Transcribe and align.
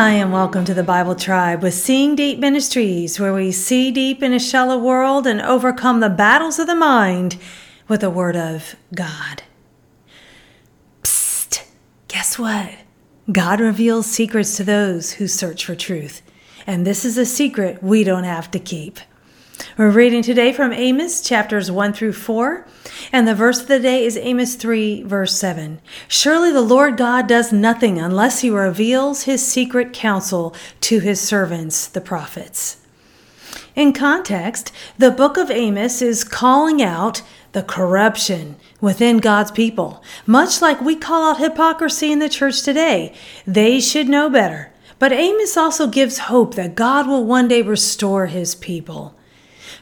Hi, 0.00 0.10
and 0.10 0.32
welcome 0.32 0.64
to 0.64 0.74
the 0.74 0.84
Bible 0.84 1.16
Tribe 1.16 1.60
with 1.60 1.74
Seeing 1.74 2.14
Deep 2.14 2.38
Ministries, 2.38 3.18
where 3.18 3.34
we 3.34 3.50
see 3.50 3.90
deep 3.90 4.22
in 4.22 4.32
a 4.32 4.38
shallow 4.38 4.78
world 4.78 5.26
and 5.26 5.42
overcome 5.42 5.98
the 5.98 6.08
battles 6.08 6.60
of 6.60 6.68
the 6.68 6.76
mind 6.76 7.36
with 7.88 8.02
the 8.02 8.08
Word 8.08 8.36
of 8.36 8.76
God. 8.94 9.42
Psst! 11.02 11.64
Guess 12.06 12.38
what? 12.38 12.70
God 13.32 13.58
reveals 13.58 14.06
secrets 14.06 14.56
to 14.58 14.62
those 14.62 15.14
who 15.14 15.26
search 15.26 15.64
for 15.64 15.74
truth. 15.74 16.22
And 16.64 16.86
this 16.86 17.04
is 17.04 17.18
a 17.18 17.26
secret 17.26 17.82
we 17.82 18.04
don't 18.04 18.22
have 18.22 18.52
to 18.52 18.60
keep. 18.60 19.00
We're 19.76 19.90
reading 19.90 20.22
today 20.22 20.52
from 20.52 20.72
Amos 20.72 21.20
chapters 21.20 21.70
1 21.70 21.92
through 21.92 22.12
4, 22.12 22.66
and 23.12 23.26
the 23.26 23.34
verse 23.34 23.60
of 23.60 23.68
the 23.68 23.80
day 23.80 24.04
is 24.04 24.16
Amos 24.16 24.54
3, 24.54 25.02
verse 25.02 25.36
7. 25.36 25.80
Surely 26.06 26.52
the 26.52 26.60
Lord 26.60 26.96
God 26.96 27.26
does 27.26 27.52
nothing 27.52 27.98
unless 27.98 28.40
he 28.40 28.50
reveals 28.50 29.22
his 29.22 29.46
secret 29.46 29.92
counsel 29.92 30.54
to 30.82 31.00
his 31.00 31.20
servants, 31.20 31.86
the 31.86 32.00
prophets. 32.00 32.78
In 33.74 33.92
context, 33.92 34.72
the 34.96 35.10
book 35.10 35.36
of 35.36 35.50
Amos 35.50 36.02
is 36.02 36.24
calling 36.24 36.82
out 36.82 37.22
the 37.52 37.62
corruption 37.62 38.56
within 38.80 39.18
God's 39.18 39.50
people, 39.50 40.02
much 40.26 40.60
like 40.60 40.80
we 40.80 40.96
call 40.96 41.30
out 41.30 41.38
hypocrisy 41.38 42.12
in 42.12 42.18
the 42.18 42.28
church 42.28 42.62
today. 42.62 43.14
They 43.46 43.80
should 43.80 44.08
know 44.08 44.28
better. 44.28 44.72
But 44.98 45.12
Amos 45.12 45.56
also 45.56 45.86
gives 45.86 46.18
hope 46.18 46.54
that 46.56 46.74
God 46.74 47.06
will 47.06 47.24
one 47.24 47.48
day 47.48 47.62
restore 47.62 48.26
his 48.26 48.54
people. 48.54 49.14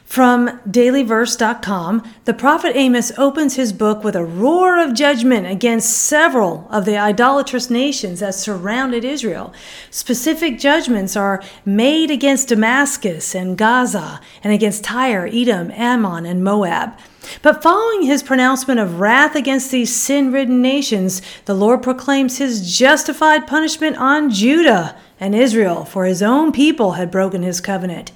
From 0.05 0.59
dailyverse.com, 0.69 2.03
the 2.25 2.33
prophet 2.33 2.75
Amos 2.75 3.11
opens 3.17 3.55
his 3.55 3.73
book 3.73 4.03
with 4.03 4.15
a 4.15 4.23
roar 4.23 4.79
of 4.79 4.93
judgment 4.93 5.47
against 5.47 5.97
several 5.97 6.67
of 6.69 6.85
the 6.85 6.97
idolatrous 6.97 7.69
nations 7.69 8.21
that 8.21 8.35
surrounded 8.35 9.03
Israel. 9.03 9.53
Specific 9.91 10.59
judgments 10.59 11.15
are 11.15 11.43
made 11.65 12.09
against 12.09 12.47
Damascus 12.47 13.35
and 13.35 13.57
Gaza, 13.57 14.19
and 14.43 14.53
against 14.53 14.83
Tyre, 14.83 15.29
Edom, 15.31 15.71
Ammon, 15.71 16.25
and 16.25 16.43
Moab. 16.43 16.97
But 17.41 17.61
following 17.61 18.03
his 18.03 18.23
pronouncement 18.23 18.79
of 18.79 18.99
wrath 18.99 19.35
against 19.35 19.71
these 19.71 19.93
sin 19.93 20.31
ridden 20.31 20.61
nations, 20.61 21.21
the 21.45 21.53
Lord 21.53 21.83
proclaims 21.83 22.37
his 22.37 22.77
justified 22.77 23.47
punishment 23.47 23.97
on 23.97 24.29
Judah 24.29 24.95
and 25.19 25.35
Israel, 25.35 25.85
for 25.85 26.05
his 26.05 26.21
own 26.21 26.51
people 26.51 26.93
had 26.93 27.11
broken 27.11 27.43
his 27.43 27.61
covenant, 27.61 28.11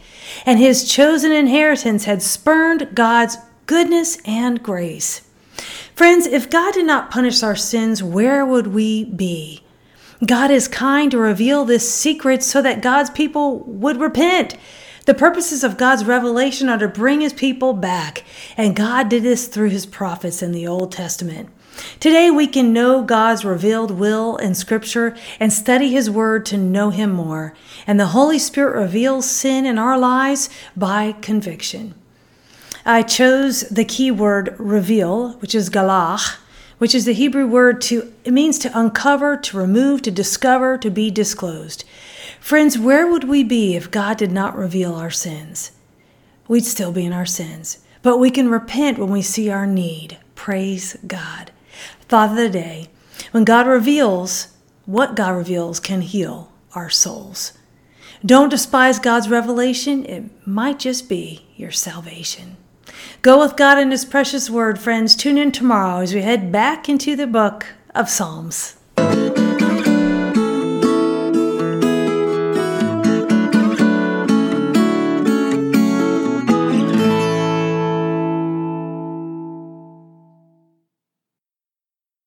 and 0.46 0.60
his 0.60 0.90
chosen 0.90 1.32
inheritance 1.32 2.06
had 2.06 2.22
spurned 2.22 2.90
God's 2.94 3.38
goodness 3.66 4.18
and 4.26 4.62
grace. 4.62 5.28
Friends, 5.96 6.26
if 6.26 6.50
God 6.50 6.74
did 6.74 6.86
not 6.86 7.12
punish 7.12 7.44
our 7.44 7.56
sins, 7.56 8.02
where 8.02 8.46
would 8.46 8.68
we 8.68 9.06
be? 9.06 9.64
God 10.26 10.52
is 10.52 10.68
kind 10.68 11.10
to 11.12 11.18
reveal 11.18 11.66
this 11.66 11.92
secret 11.92 12.44
so 12.44 12.62
that 12.62 12.82
God's 12.82 13.10
people 13.10 13.60
would 13.60 13.98
repent. 14.00 14.56
The 15.06 15.14
purposes 15.14 15.64
of 15.64 15.78
God's 15.78 16.06
revelation 16.06 16.70
are 16.70 16.78
to 16.78 16.88
bring 16.88 17.22
his 17.22 17.34
people 17.34 17.74
back, 17.74 18.24
and 18.56 18.76
God 18.76 19.10
did 19.10 19.24
this 19.24 19.48
through 19.48 19.70
his 19.70 19.86
prophets 19.86 20.44
in 20.44 20.52
the 20.52 20.68
Old 20.68 20.92
Testament. 20.92 21.50
Today 22.00 22.30
we 22.30 22.48
can 22.48 22.74
know 22.74 23.02
God's 23.02 23.46
revealed 23.46 23.92
will 23.92 24.38
in 24.38 24.54
Scripture 24.56 25.16
and 25.40 25.52
study 25.52 25.90
His 25.90 26.10
Word 26.10 26.46
to 26.48 26.58
know 26.58 26.90
Him 26.90 27.12
more. 27.12 27.54
And 27.88 28.00
the 28.00 28.08
Holy 28.08 28.40
Spirit 28.40 28.80
reveals 28.80 29.30
sin 29.30 29.66
in 29.66 29.78
our 29.78 29.98
lives 29.98 30.50
by 30.76 31.14
conviction. 31.14 31.96
I 32.86 33.04
chose 33.04 33.62
the 33.62 33.86
key 33.86 34.12
word 34.12 34.56
reveal, 34.58 35.34
which 35.34 35.54
is 35.54 35.70
galach, 35.70 36.38
which 36.80 36.96
is 36.96 37.06
the 37.06 37.14
Hebrew 37.14 37.46
word 37.46 37.80
to, 37.82 38.12
it 38.24 38.32
means 38.32 38.58
to 38.60 38.80
uncover, 38.80 39.38
to 39.38 39.58
remove, 39.58 40.02
to 40.02 40.12
discover, 40.12 40.78
to 40.80 40.90
be 40.90 41.12
disclosed. 41.12 41.84
Friends, 42.42 42.78
where 42.78 43.08
would 43.08 43.24
we 43.24 43.44
be 43.44 43.76
if 43.76 43.92
God 43.92 44.18
did 44.18 44.32
not 44.32 44.58
reveal 44.58 44.96
our 44.96 45.12
sins? 45.12 45.72
We'd 46.48 46.66
still 46.66 46.92
be 46.92 47.06
in 47.06 47.14
our 47.14 47.26
sins, 47.26 47.78
but 48.02 48.18
we 48.18 48.32
can 48.32 48.50
repent 48.50 48.98
when 48.98 49.12
we 49.12 49.22
see 49.22 49.50
our 49.50 49.68
need. 49.68 50.18
Praise 50.34 50.98
God. 51.06 51.52
Thought 52.10 52.32
of 52.32 52.36
the 52.36 52.50
day 52.50 52.90
when 53.30 53.46
God 53.46 53.68
reveals, 53.68 54.58
what 54.86 55.16
God 55.16 55.36
reveals 55.36 55.80
can 55.80 56.02
heal 56.02 56.52
our 56.74 56.90
souls. 56.90 57.54
Don't 58.26 58.50
despise 58.50 58.98
God's 58.98 59.30
revelation, 59.30 60.04
it 60.06 60.24
might 60.46 60.80
just 60.80 61.08
be 61.08 61.46
your 61.56 61.72
salvation. 61.72 62.58
Go 63.22 63.40
with 63.40 63.56
God 63.56 63.78
and 63.78 63.92
His 63.92 64.04
precious 64.04 64.50
word, 64.50 64.80
friends. 64.80 65.16
Tune 65.16 65.38
in 65.38 65.52
tomorrow 65.52 66.02
as 66.02 66.14
we 66.14 66.24
head 66.24 66.52
back 66.52 66.90
into 66.90 67.16
the 67.16 67.28
book 67.28 67.68
of 67.94 68.10
Psalms. 68.10 68.81